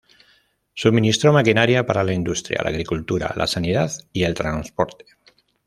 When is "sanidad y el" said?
3.45-4.33